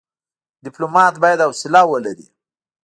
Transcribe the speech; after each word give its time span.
ډيپلومات 0.63 1.13
بايد 1.21 1.39
حوصله 1.47 1.81
ولري. 1.91 2.27